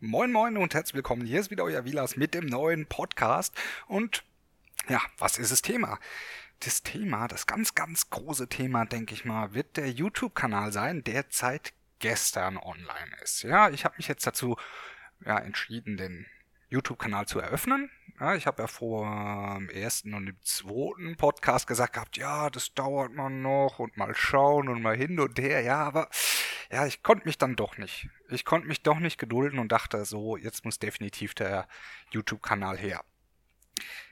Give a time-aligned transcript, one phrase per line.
[0.00, 1.24] Moin Moin und herzlich willkommen.
[1.24, 3.54] Hier ist wieder euer Vilas mit dem neuen Podcast.
[3.86, 4.24] Und
[4.90, 5.98] ja, was ist das Thema?
[6.60, 11.24] Das Thema, das ganz, ganz große Thema, denke ich mal, wird der YouTube-Kanal sein, der
[11.30, 13.42] seit gestern online ist.
[13.42, 14.58] Ja, ich habe mich jetzt dazu
[15.24, 16.26] ja, entschieden, den
[16.68, 17.90] YouTube-Kanal zu eröffnen.
[18.20, 19.06] Ja, ich habe ja vor
[19.56, 24.14] dem ersten und dem zweiten Podcast gesagt gehabt, ja, das dauert man noch und mal
[24.14, 25.62] schauen und mal hin und her.
[25.62, 26.10] Ja, aber
[26.70, 28.08] ja, ich konnte mich dann doch nicht.
[28.28, 31.68] Ich konnte mich doch nicht gedulden und dachte so, jetzt muss definitiv der
[32.10, 33.04] YouTube-Kanal her.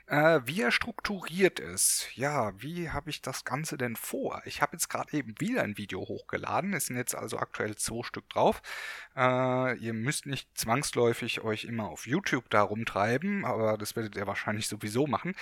[0.07, 4.43] Äh, wie er strukturiert ist, ja, wie habe ich das Ganze denn vor?
[4.45, 8.03] Ich habe jetzt gerade eben wieder ein Video hochgeladen, es sind jetzt also aktuell zwei
[8.03, 8.61] Stück drauf.
[9.15, 14.27] Äh, ihr müsst nicht zwangsläufig euch immer auf YouTube da rumtreiben, aber das werdet ihr
[14.27, 15.33] wahrscheinlich sowieso machen.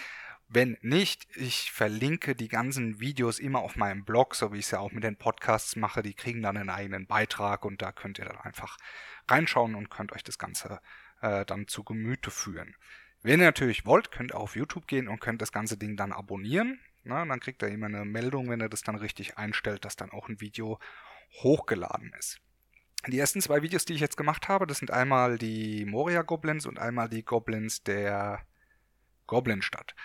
[0.55, 4.71] Wenn nicht, ich verlinke die ganzen Videos immer auf meinem Blog, so wie ich es
[4.71, 6.03] ja auch mit den Podcasts mache.
[6.03, 8.77] Die kriegen dann einen eigenen Beitrag und da könnt ihr dann einfach
[9.27, 10.79] reinschauen und könnt euch das Ganze
[11.21, 12.75] äh, dann zu Gemüte führen.
[13.23, 16.11] Wenn ihr natürlich wollt, könnt ihr auf YouTube gehen und könnt das ganze Ding dann
[16.11, 16.79] abonnieren.
[17.03, 20.11] Na, dann kriegt ihr immer eine Meldung, wenn ihr das dann richtig einstellt, dass dann
[20.11, 20.77] auch ein Video
[21.41, 22.39] hochgeladen ist.
[23.07, 26.67] Die ersten zwei Videos, die ich jetzt gemacht habe, das sind einmal die Moria Goblins
[26.67, 28.45] und einmal die Goblins der
[29.25, 29.95] Goblinstadt.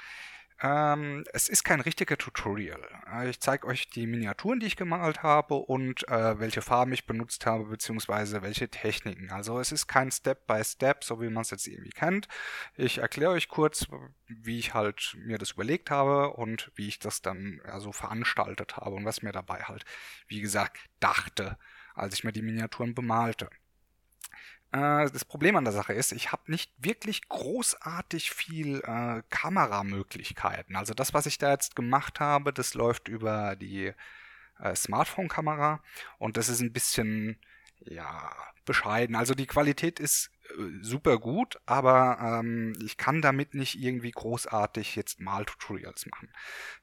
[0.61, 2.81] Ähm, es ist kein richtiger Tutorial.
[3.12, 7.06] Äh, ich zeige euch die Miniaturen, die ich gemalt habe und äh, welche Farben ich
[7.06, 9.31] benutzt habe, beziehungsweise welche Techniken.
[9.31, 12.27] Also es ist kein Step-by-Step, Step, so wie man es jetzt irgendwie kennt.
[12.77, 13.86] Ich erkläre euch kurz,
[14.27, 18.77] wie ich halt mir das überlegt habe und wie ich das dann ja, so veranstaltet
[18.77, 19.84] habe und was mir dabei halt,
[20.27, 21.56] wie gesagt, dachte,
[21.95, 23.48] als ich mir die Miniaturen bemalte.
[24.72, 30.77] Äh, das Problem an der Sache ist, ich habe nicht wirklich großartig viel äh, Kameramöglichkeiten.
[30.77, 33.92] Also das, was ich da jetzt gemacht habe, das läuft über die
[34.61, 35.83] äh, Smartphone-Kamera
[36.19, 37.39] und das ist ein bisschen,
[37.80, 38.33] ja,
[38.64, 39.16] bescheiden.
[39.16, 40.30] Also die Qualität ist
[40.81, 46.31] super gut, aber ähm, ich kann damit nicht irgendwie großartig jetzt Mal-Tutorials machen.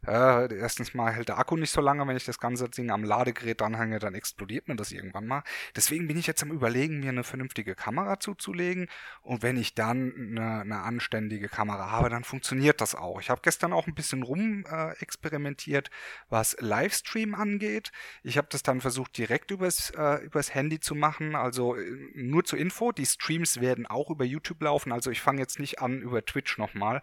[0.05, 3.03] Äh, erstens mal hält der Akku nicht so lange, wenn ich das ganze Ding am
[3.03, 5.43] Ladegerät dranhänge, dann explodiert mir das irgendwann mal.
[5.75, 8.87] Deswegen bin ich jetzt am überlegen, mir eine vernünftige Kamera zuzulegen
[9.21, 13.19] und wenn ich dann eine, eine anständige Kamera habe, dann funktioniert das auch.
[13.19, 15.89] Ich habe gestern auch ein bisschen rum äh, experimentiert,
[16.29, 17.91] was Livestream angeht.
[18.23, 22.43] Ich habe das dann versucht direkt übers, äh, übers Handy zu machen, also äh, nur
[22.43, 24.91] zur Info, die Streams werden auch über YouTube laufen.
[24.91, 27.01] Also ich fange jetzt nicht an über Twitch nochmal.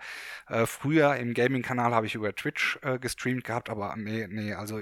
[0.49, 4.81] Äh, früher im Gaming-Kanal habe ich über Twitch äh, gestreamt gehabt, aber nee, nee, also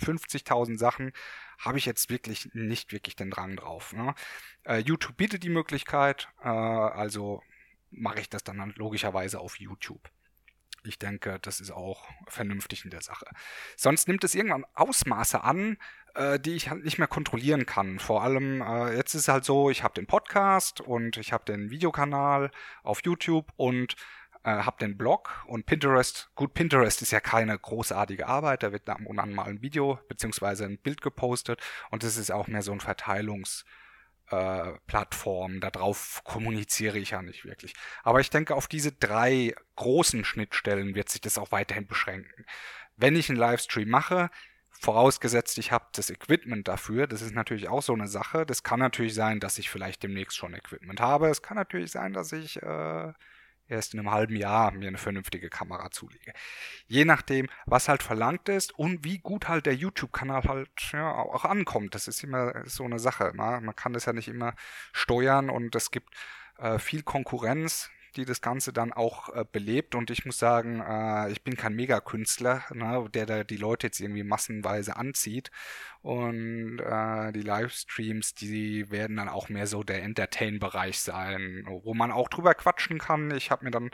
[0.00, 1.12] 50.000 Sachen
[1.58, 3.92] habe ich jetzt wirklich nicht wirklich den Drang drauf.
[3.92, 4.14] Ne?
[4.64, 7.42] Äh, YouTube bietet die Möglichkeit, äh, also
[7.90, 10.10] mache ich das dann logischerweise auf YouTube.
[10.84, 13.26] Ich denke, das ist auch vernünftig in der Sache.
[13.76, 15.76] Sonst nimmt es irgendwann Ausmaße an,
[16.18, 17.98] äh, die ich halt nicht mehr kontrollieren kann.
[17.98, 21.44] Vor allem, äh, jetzt ist es halt so, ich habe den Podcast und ich habe
[21.44, 22.50] den Videokanal
[22.82, 23.94] auf YouTube und
[24.42, 26.30] äh, habe den Blog und Pinterest.
[26.34, 30.00] Gut, Pinterest ist ja keine großartige Arbeit, da wird ab und an mal ein Video
[30.08, 33.64] beziehungsweise ein Bild gepostet und das ist auch mehr so ein Verteilungs-
[34.30, 35.60] äh, Plattform.
[35.60, 37.72] Darauf kommuniziere ich ja nicht wirklich.
[38.02, 42.44] Aber ich denke, auf diese drei großen Schnittstellen wird sich das auch weiterhin beschränken.
[42.96, 44.28] Wenn ich einen Livestream mache,
[44.80, 47.06] Vorausgesetzt, ich habe das Equipment dafür.
[47.06, 48.46] Das ist natürlich auch so eine Sache.
[48.46, 51.28] Das kann natürlich sein, dass ich vielleicht demnächst schon Equipment habe.
[51.28, 53.12] Es kann natürlich sein, dass ich äh,
[53.68, 56.32] erst in einem halben Jahr mir eine vernünftige Kamera zulege.
[56.86, 61.44] Je nachdem, was halt verlangt ist und wie gut halt der YouTube-Kanal halt ja, auch
[61.44, 61.94] ankommt.
[61.94, 63.32] Das ist immer so eine Sache.
[63.34, 64.54] Man, man kann das ja nicht immer
[64.92, 66.14] steuern und es gibt
[66.58, 69.94] äh, viel Konkurrenz die das Ganze dann auch äh, belebt.
[69.94, 74.00] Und ich muss sagen, äh, ich bin kein Megakünstler, ne, der da die Leute jetzt
[74.00, 75.50] irgendwie massenweise anzieht.
[76.00, 82.12] Und äh, die Livestreams, die werden dann auch mehr so der Entertain-Bereich sein, wo man
[82.12, 83.32] auch drüber quatschen kann.
[83.32, 83.90] Ich habe mir dann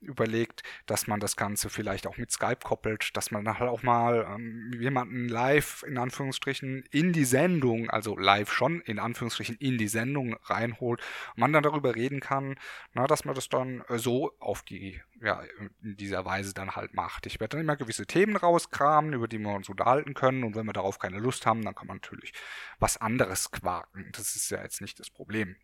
[0.00, 3.82] überlegt, dass man das Ganze vielleicht auch mit Skype koppelt, dass man dann halt auch
[3.82, 9.78] mal ähm, jemanden live in Anführungsstrichen in die Sendung, also live schon in Anführungsstrichen in
[9.78, 11.00] die Sendung reinholt
[11.36, 12.56] man dann darüber reden kann,
[12.92, 15.42] na, dass man das dann äh, so auf die ja,
[15.82, 17.26] in dieser Weise dann halt macht.
[17.26, 20.66] Ich werde dann immer gewisse Themen rauskramen, über die wir uns unterhalten können und wenn
[20.66, 22.32] wir darauf keine Lust haben, dann kann man natürlich
[22.78, 24.10] was anderes quaken.
[24.12, 25.56] Das ist ja jetzt nicht das Problem.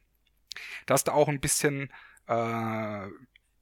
[0.86, 1.92] Dass da auch ein bisschen
[2.26, 3.08] äh,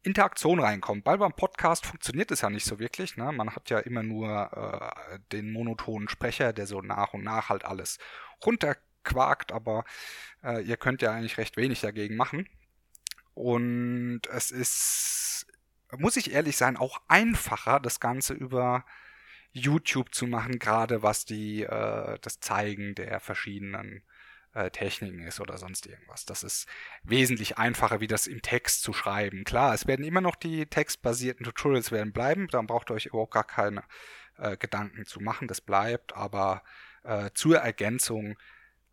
[0.02, 1.06] Interaktion reinkommt.
[1.06, 3.16] Weil beim Podcast funktioniert es ja nicht so wirklich.
[3.16, 3.32] Ne?
[3.32, 7.64] Man hat ja immer nur äh, den monotonen Sprecher, der so nach und nach halt
[7.64, 7.98] alles
[8.44, 9.84] runterquakt, aber
[10.42, 12.48] äh, ihr könnt ja eigentlich recht wenig dagegen machen.
[13.38, 15.46] Und es ist
[15.96, 18.84] muss ich ehrlich sein, auch einfacher, das Ganze über
[19.52, 24.02] YouTube zu machen, gerade was die, äh, das Zeigen der verschiedenen
[24.52, 26.26] äh, Techniken ist oder sonst irgendwas.
[26.26, 26.68] Das ist
[27.02, 29.44] wesentlich einfacher, wie das im Text zu schreiben.
[29.44, 33.32] Klar, es werden immer noch die textbasierten Tutorials werden bleiben, dann braucht ihr euch überhaupt
[33.32, 33.82] gar keine
[34.36, 36.62] äh, Gedanken zu machen, das bleibt, aber
[37.04, 38.38] äh, zur Ergänzung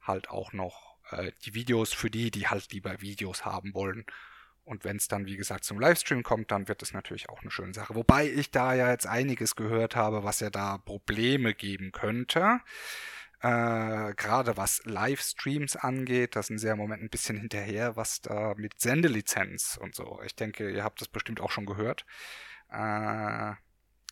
[0.01, 4.05] halt auch noch äh, die Videos für die, die halt lieber Videos haben wollen.
[4.65, 7.51] Und wenn es dann, wie gesagt, zum Livestream kommt, dann wird es natürlich auch eine
[7.51, 7.93] schöne Sache.
[7.93, 12.61] Wobei ich da ja jetzt einiges gehört habe, was ja da Probleme geben könnte.
[13.41, 18.21] Äh, Gerade was Livestreams angeht, da sind sie ja im Moment ein bisschen hinterher, was
[18.21, 20.19] da mit Sendelizenz und so.
[20.25, 22.05] Ich denke, ihr habt das bestimmt auch schon gehört.
[22.71, 23.53] Äh,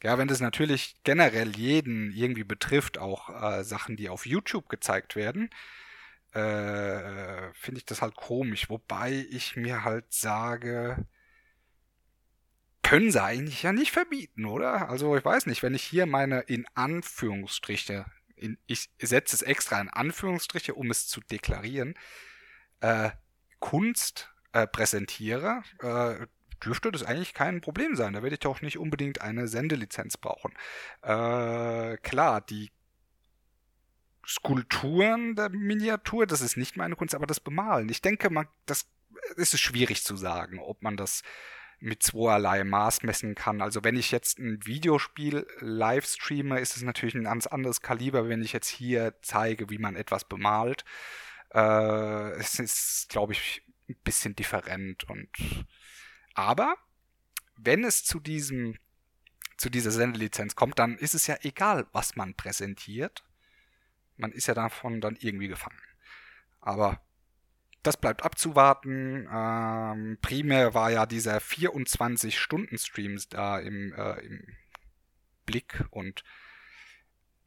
[0.04, 5.16] ja, wenn das natürlich generell jeden irgendwie betrifft, auch äh, Sachen, die auf YouTube gezeigt
[5.16, 5.50] werden,
[6.34, 8.70] äh, finde ich das halt komisch.
[8.70, 11.06] Wobei ich mir halt sage,
[12.82, 14.90] können sie eigentlich ja nicht verbieten, oder?
[14.90, 19.80] Also ich weiß nicht, wenn ich hier meine in Anführungsstriche, in, ich setze es extra
[19.80, 21.96] in Anführungsstriche, um es zu deklarieren,
[22.82, 23.12] äh,
[23.60, 26.28] Kunst äh, präsentiere, äh,
[26.64, 28.14] dürfte das eigentlich kein Problem sein.
[28.14, 30.54] Da werde ich doch nicht unbedingt eine Sendelizenz brauchen.
[31.02, 32.72] Äh, klar, die
[34.26, 37.90] Skulpturen der Miniatur, das ist nicht meine Kunst, aber das Bemalen.
[37.90, 38.88] Ich denke, man, das
[39.36, 41.24] ist schwierig zu sagen, ob man das
[41.80, 43.62] mit zweierlei Maß messen kann.
[43.62, 48.30] Also wenn ich jetzt ein Videospiel live streame, ist es natürlich ein ganz anderes Kaliber,
[48.30, 50.86] wenn ich jetzt hier zeige, wie man etwas bemalt.
[51.54, 55.30] Äh, es ist, glaube ich, ein bisschen different und
[56.36, 56.76] aber
[57.58, 58.78] wenn es zu diesem
[59.58, 63.24] zu dieser Sendelizenz kommt, dann ist es ja egal, was man präsentiert
[64.24, 65.82] man ist ja davon dann irgendwie gefangen.
[66.62, 67.02] Aber
[67.84, 69.28] das bleibt abzuwarten.
[69.30, 74.48] Ähm, primär war ja dieser 24-Stunden-Streams da im, äh, im
[75.46, 76.24] Blick und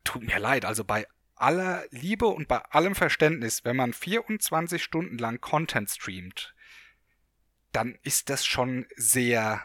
[0.05, 5.17] tut mir leid, also bei aller Liebe und bei allem Verständnis, wenn man 24 Stunden
[5.17, 6.55] lang Content streamt,
[7.73, 9.65] dann ist das schon sehr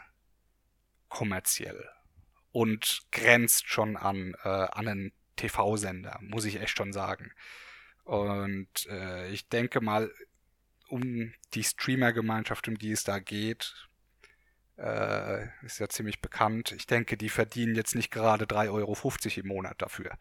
[1.09, 1.89] kommerziell
[2.53, 7.31] und grenzt schon an, äh, an einen TV-Sender, muss ich echt schon sagen.
[8.03, 10.11] Und äh, ich denke mal,
[10.87, 13.87] um die Streamer-Gemeinschaft, um die es da geht,
[14.77, 16.73] äh, ist ja ziemlich bekannt.
[16.73, 18.95] Ich denke, die verdienen jetzt nicht gerade 3,50 Euro
[19.37, 20.17] im Monat dafür.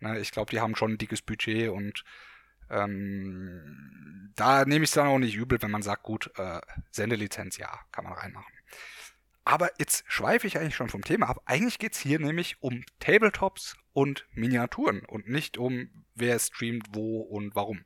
[0.00, 2.04] Ne, ich glaube, die haben schon ein dickes Budget und
[2.70, 6.60] ähm, da nehme ich es dann auch nicht übel, wenn man sagt, gut, äh,
[6.90, 8.52] Sendelizenz, ja, kann man reinmachen.
[9.44, 11.40] Aber jetzt schweife ich eigentlich schon vom Thema ab.
[11.44, 17.22] Eigentlich geht es hier nämlich um Tabletops und Miniaturen und nicht um wer streamt wo
[17.22, 17.82] und warum.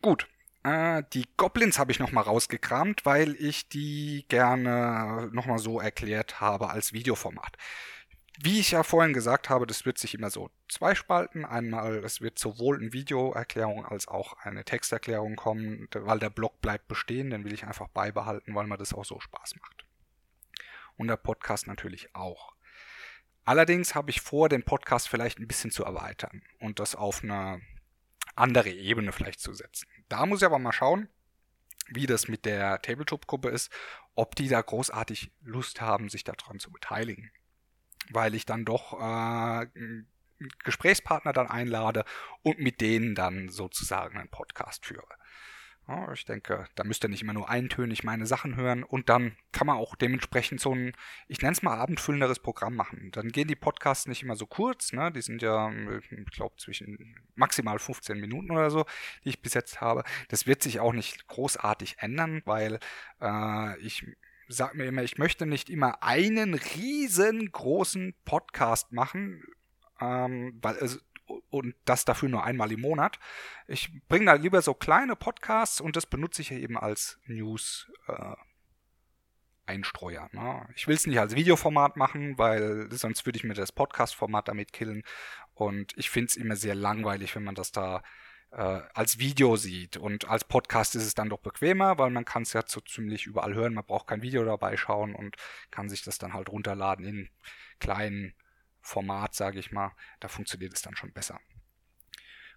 [0.00, 0.28] Gut,
[0.62, 6.70] äh, die Goblins habe ich nochmal rausgekramt, weil ich die gerne nochmal so erklärt habe
[6.70, 7.56] als Videoformat.
[8.40, 11.44] Wie ich ja vorhin gesagt habe, das wird sich immer so zweispalten.
[11.44, 16.86] Einmal, es wird sowohl eine Videoerklärung als auch eine Texterklärung kommen, weil der Blog bleibt
[16.86, 19.84] bestehen, den will ich einfach beibehalten, weil mir das auch so Spaß macht
[20.96, 22.53] und der Podcast natürlich auch.
[23.44, 27.60] Allerdings habe ich vor, den Podcast vielleicht ein bisschen zu erweitern und das auf eine
[28.34, 29.86] andere Ebene vielleicht zu setzen.
[30.08, 31.08] Da muss ich aber mal schauen,
[31.88, 33.70] wie das mit der Tabletop-Gruppe ist,
[34.14, 37.30] ob die da großartig Lust haben, sich daran zu beteiligen.
[38.10, 39.66] Weil ich dann doch äh,
[40.64, 42.04] Gesprächspartner dann einlade
[42.42, 45.06] und mit denen dann sozusagen einen Podcast führe.
[45.86, 49.36] Ja, ich denke, da müsst ihr nicht immer nur eintönig meine Sachen hören und dann
[49.52, 50.92] kann man auch dementsprechend so ein,
[51.28, 53.10] ich nenne es mal abendfüllenderes Programm machen.
[53.12, 55.12] Dann gehen die Podcasts nicht immer so kurz, ne?
[55.12, 55.70] Die sind ja,
[56.10, 58.86] ich glaube, zwischen maximal 15 Minuten oder so,
[59.24, 60.04] die ich bis jetzt habe.
[60.28, 62.78] Das wird sich auch nicht großartig ändern, weil
[63.20, 64.06] äh, ich
[64.48, 69.42] sag mir immer, ich möchte nicht immer einen riesengroßen Podcast machen,
[70.00, 71.04] ähm, weil es
[71.54, 73.18] und das dafür nur einmal im Monat.
[73.68, 78.34] Ich bringe da lieber so kleine Podcasts und das benutze ich eben als News äh,
[79.66, 80.28] Einstreuer.
[80.32, 80.68] Ne?
[80.74, 84.72] Ich will es nicht als Videoformat machen, weil sonst würde ich mir das Podcast-Format damit
[84.72, 85.04] killen.
[85.54, 88.02] Und ich finde es immer sehr langweilig, wenn man das da
[88.50, 89.96] äh, als Video sieht.
[89.96, 93.26] Und als Podcast ist es dann doch bequemer, weil man kann es ja so ziemlich
[93.26, 93.74] überall hören.
[93.74, 95.36] Man braucht kein Video dabei schauen und
[95.70, 97.30] kann sich das dann halt runterladen in
[97.78, 98.34] kleinen
[98.84, 101.40] Format, sage ich mal, da funktioniert es dann schon besser.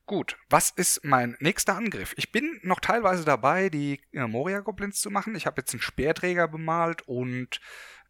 [0.06, 2.14] Gut, was ist mein nächster Angriff?
[2.18, 5.36] Ich bin noch teilweise dabei, die äh, Moria-Goblins zu machen.
[5.36, 7.60] Ich habe jetzt einen Speerträger bemalt und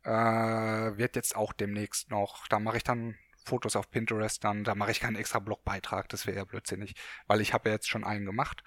[0.03, 4.75] äh, wird jetzt auch demnächst noch, da mache ich dann Fotos auf Pinterest, dann da
[4.75, 6.95] mache ich keinen extra Blogbeitrag, das wäre ja blödsinnig,
[7.27, 8.63] weil ich habe ja jetzt schon einen gemacht.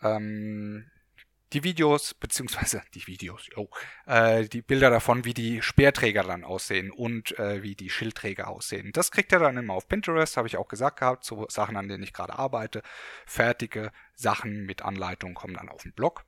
[0.00, 0.90] Ähm,
[1.52, 3.68] die Videos, beziehungsweise die Videos, oh,
[4.06, 8.92] äh, die Bilder davon, wie die Speerträger dann aussehen und äh, wie die Schildträger aussehen.
[8.92, 11.88] Das kriegt ihr dann immer auf Pinterest, habe ich auch gesagt gehabt, so Sachen, an
[11.88, 12.82] denen ich gerade arbeite.
[13.26, 16.24] Fertige Sachen mit Anleitung kommen dann auf den Blog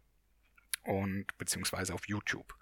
[0.84, 2.54] und beziehungsweise auf YouTube.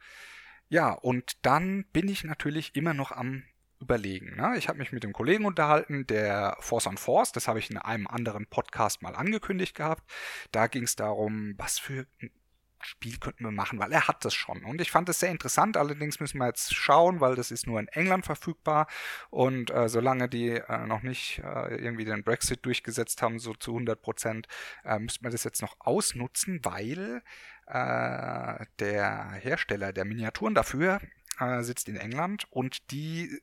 [0.68, 3.44] Ja, und dann bin ich natürlich immer noch am
[3.82, 4.36] überlegen.
[4.36, 4.54] Ne?
[4.56, 7.76] Ich habe mich mit dem Kollegen unterhalten, der Force on Force, das habe ich in
[7.76, 10.08] einem anderen Podcast mal angekündigt gehabt.
[10.52, 12.06] Da ging es darum, was für
[12.84, 14.64] Spiel könnten wir machen, weil er hat das schon.
[14.64, 17.80] Und ich fand es sehr interessant, allerdings müssen wir jetzt schauen, weil das ist nur
[17.80, 18.86] in England verfügbar.
[19.30, 23.72] Und äh, solange die äh, noch nicht äh, irgendwie den Brexit durchgesetzt haben, so zu
[23.72, 24.48] 100 Prozent,
[24.84, 27.22] äh, müsste man das jetzt noch ausnutzen, weil
[27.66, 31.00] äh, der Hersteller der Miniaturen dafür
[31.38, 33.40] äh, sitzt in England und die,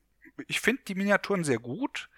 [0.48, 2.10] ich finde die Miniaturen sehr gut.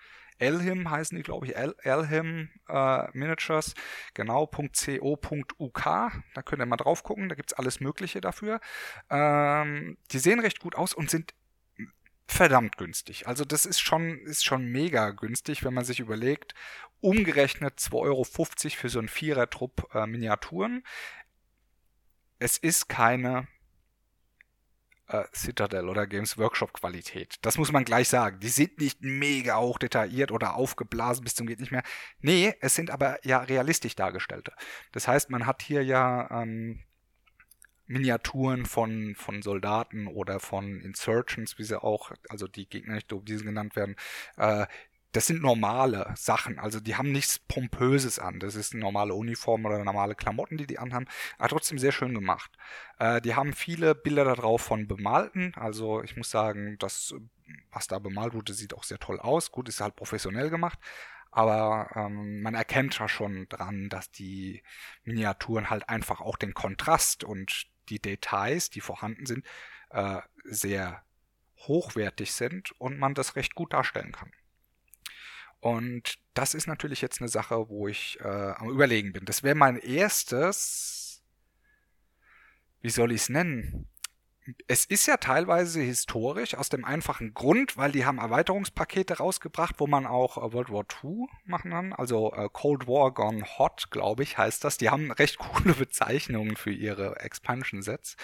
[0.41, 3.75] Elhim heißen die, glaube ich, El Elhim äh, Miniatures,
[4.13, 8.59] genau, .co.uk, da könnt ihr mal drauf gucken, da gibt es alles Mögliche dafür.
[9.09, 11.33] Ähm, die sehen recht gut aus und sind
[12.27, 13.27] verdammt günstig.
[13.27, 16.55] Also das ist schon, ist schon mega günstig, wenn man sich überlegt,
[17.01, 20.83] umgerechnet 2,50 Euro für so einen Vierer-Trupp äh, Miniaturen.
[22.39, 23.47] Es ist keine
[25.11, 27.35] äh, Citadel oder Games Workshop Qualität.
[27.41, 28.39] Das muss man gleich sagen.
[28.39, 31.83] Die sind nicht mega hoch detailliert oder aufgeblasen bis zum geht nicht mehr.
[32.19, 34.53] Nee, es sind aber ja realistisch dargestellte.
[34.91, 36.83] Das heißt, man hat hier ja ähm,
[37.87, 43.75] Miniaturen von, von Soldaten oder von Insurgents, wie sie auch, also die Gegner, die genannt
[43.75, 43.95] werden,
[44.37, 44.65] äh,
[45.11, 46.57] das sind normale Sachen.
[46.59, 48.39] Also die haben nichts Pompöses an.
[48.39, 51.07] Das ist eine normale Uniform oder normale Klamotten, die die anhaben.
[51.37, 52.51] Aber trotzdem sehr schön gemacht.
[52.99, 55.53] Äh, die haben viele Bilder darauf von bemalten.
[55.55, 57.13] Also ich muss sagen, das,
[57.71, 59.51] was da bemalt wurde, sieht auch sehr toll aus.
[59.51, 60.79] Gut, ist halt professionell gemacht.
[61.31, 64.63] Aber ähm, man erkennt ja schon dran, dass die
[65.03, 69.45] Miniaturen halt einfach auch den Kontrast und die Details, die vorhanden sind,
[69.89, 71.03] äh, sehr
[71.67, 74.31] hochwertig sind und man das recht gut darstellen kann.
[75.61, 79.25] Und das ist natürlich jetzt eine Sache, wo ich äh, am Überlegen bin.
[79.25, 81.21] Das wäre mein erstes,
[82.81, 83.87] wie soll ich es nennen?
[84.67, 89.85] Es ist ja teilweise historisch aus dem einfachen Grund, weil die haben Erweiterungspakete rausgebracht, wo
[89.85, 91.93] man auch äh, World War II machen kann.
[91.93, 94.77] Also äh, Cold War Gone Hot, glaube ich, heißt das.
[94.77, 98.17] Die haben recht coole Bezeichnungen für ihre Expansion-Sets.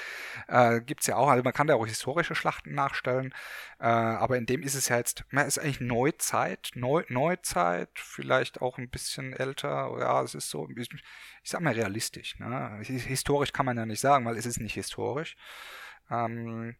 [0.47, 3.33] Äh, gibt's ja auch, also man kann da auch historische Schlachten nachstellen.
[3.79, 8.61] Äh, aber in dem ist es ja jetzt, man ist eigentlich Neuzeit, Neu Neuzeit, vielleicht
[8.61, 9.95] auch ein bisschen älter.
[9.99, 10.89] Ja, es ist so, ich,
[11.43, 12.39] ich sag mal realistisch.
[12.39, 12.79] Ne?
[12.81, 15.35] Historisch kann man ja nicht sagen, weil es ist nicht historisch.
[16.09, 16.75] Ähm,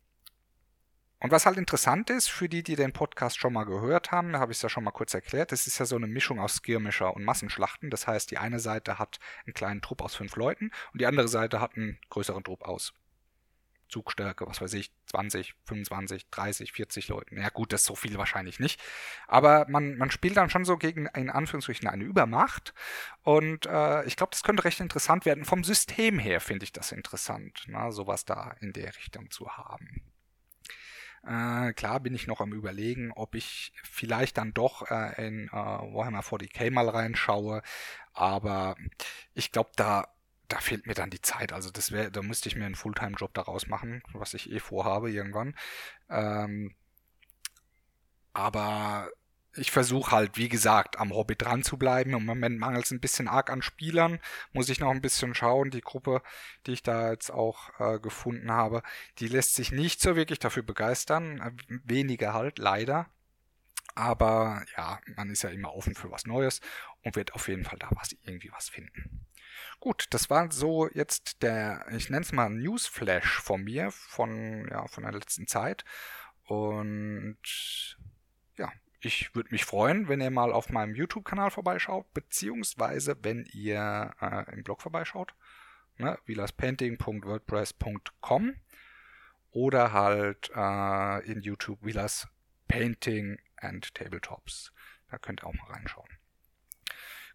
[1.19, 4.39] und was halt interessant ist, für die, die den Podcast schon mal gehört haben, da
[4.39, 6.57] habe ich es ja schon mal kurz erklärt, das ist ja so eine Mischung aus
[6.57, 7.89] Skirmischer und Massenschlachten.
[7.89, 11.27] Das heißt, die eine Seite hat einen kleinen Trupp aus fünf Leuten und die andere
[11.27, 12.93] Seite hat einen größeren Trupp aus
[13.87, 17.37] Zugstärke, was weiß ich, 20, 25, 30, 40 Leuten.
[17.37, 18.81] Ja gut, das ist so viel wahrscheinlich nicht.
[19.27, 22.73] Aber man, man spielt dann schon so gegen in Anführungsstrichen eine Übermacht.
[23.23, 25.45] Und äh, ich glaube, das könnte recht interessant werden.
[25.45, 30.01] Vom System her finde ich das interessant, na, sowas da in der Richtung zu haben.
[31.27, 35.51] Äh, klar bin ich noch am überlegen, ob ich vielleicht dann doch äh, in äh,
[35.51, 37.61] Warhammer 40k mal reinschaue.
[38.13, 38.75] Aber
[39.33, 40.07] ich glaube, da
[40.47, 41.53] da fehlt mir dann die Zeit.
[41.53, 45.11] Also das wäre, da müsste ich mir einen Fulltime-Job daraus machen, was ich eh vorhabe
[45.11, 45.55] irgendwann.
[46.09, 46.75] Ähm,
[48.33, 49.09] aber
[49.57, 52.13] ich versuche halt, wie gesagt, am Hobby dran zu bleiben.
[52.13, 54.19] Im Moment mangelt es ein bisschen arg an Spielern.
[54.53, 55.71] Muss ich noch ein bisschen schauen.
[55.71, 56.21] Die Gruppe,
[56.65, 58.83] die ich da jetzt auch äh, gefunden habe,
[59.19, 61.39] die lässt sich nicht so wirklich dafür begeistern.
[61.39, 63.07] Äh, weniger halt, leider.
[63.95, 66.61] Aber ja, man ist ja immer offen für was Neues
[67.03, 69.26] und wird auf jeden Fall da was irgendwie was finden.
[69.79, 74.87] Gut, das war so jetzt der, ich nenne es mal Newsflash von mir, von, ja,
[74.87, 75.85] von der letzten Zeit.
[76.45, 77.37] Und
[78.57, 84.15] ja, ich würde mich freuen, wenn ihr mal auf meinem YouTube-Kanal vorbeischaut, beziehungsweise wenn ihr
[84.19, 85.35] äh, im Blog vorbeischaut,
[85.97, 88.55] ne, wilaspainting.wordpress.com
[89.51, 92.27] oder halt äh, in YouTube Wilas
[92.67, 94.71] Painting and Tabletops.
[95.09, 96.16] Da könnt ihr auch mal reinschauen.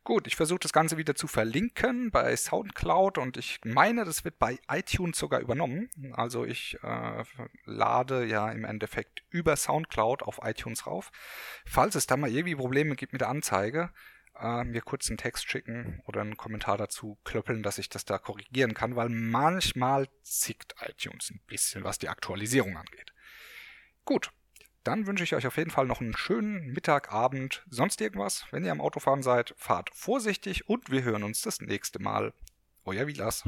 [0.04, 4.36] Gut, ich versuche das Ganze wieder zu verlinken bei SoundCloud und ich meine, das wird
[4.36, 5.90] bei iTunes sogar übernommen.
[6.12, 7.22] Also ich äh,
[7.66, 11.12] lade ja im Endeffekt über SoundCloud auf iTunes rauf.
[11.64, 13.92] Falls es da mal irgendwie Probleme gibt mit der Anzeige,
[14.40, 18.18] äh, mir kurz einen Text schicken oder einen Kommentar dazu klöppeln, dass ich das da
[18.18, 23.12] korrigieren kann, weil manchmal zickt iTunes ein bisschen, was die Aktualisierung angeht.
[24.04, 24.32] Gut,
[24.84, 28.46] dann wünsche ich euch auf jeden Fall noch einen schönen Mittag, Abend, sonst irgendwas.
[28.50, 32.32] Wenn ihr am Autofahren seid, fahrt vorsichtig und wir hören uns das nächste Mal.
[32.84, 33.44] Euer Vilas.